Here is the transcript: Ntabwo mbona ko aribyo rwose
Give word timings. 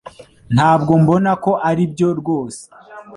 Ntabwo 0.55 0.91
mbona 1.01 1.31
ko 1.43 1.51
aribyo 1.69 2.07
rwose 2.19 2.63